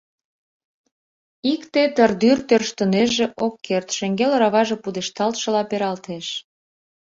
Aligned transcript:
Икте 1.53 1.83
тыр-дӱр 1.95 2.37
тӧрштынеже— 2.49 3.25
ок 3.45 3.55
керт, 3.67 3.87
шеҥгел 3.97 4.31
ораваже 4.37 4.75
пудешталтшыла 4.83 5.61
пералтеш. 5.69 6.27